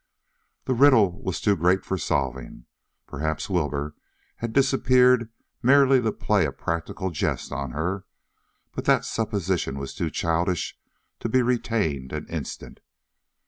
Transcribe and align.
The 0.65 0.73
riddle 0.73 1.21
was 1.21 1.39
too 1.39 1.55
great 1.55 1.85
for 1.85 1.95
solving. 1.95 2.65
Perhaps 3.05 3.51
Wilbur 3.51 3.93
had 4.37 4.51
disappeared 4.51 5.29
merely 5.61 6.01
to 6.01 6.11
play 6.11 6.43
a 6.47 6.51
practical 6.51 7.11
jest 7.11 7.51
on 7.51 7.69
her; 7.73 8.05
but 8.71 8.85
that 8.85 9.05
supposition 9.05 9.77
was 9.77 9.93
too 9.93 10.09
childish 10.09 10.75
to 11.19 11.29
be 11.29 11.43
retained 11.43 12.13
an 12.13 12.25
instant. 12.29 12.79